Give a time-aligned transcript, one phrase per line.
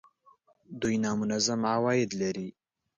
[0.81, 2.47] دوی نامنظم عواید لري